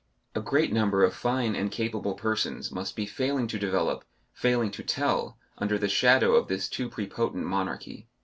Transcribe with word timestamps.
A 0.33 0.41
great 0.41 0.73
number 0.73 1.03
of 1.03 1.13
fine 1.15 1.53
and 1.55 1.69
capable 1.69 2.15
persons 2.15 2.71
must 2.71 2.95
be 2.95 3.05
failing 3.05 3.45
to 3.49 3.59
develop, 3.59 4.03
failing 4.33 4.71
to 4.71 4.81
tell, 4.83 5.37
under 5.59 5.77
the 5.77 5.87
shadow 5.87 6.33
of 6.33 6.47
this 6.47 6.67
too 6.67 6.89
prepotent 6.89 7.45
monarchy. 7.45 8.07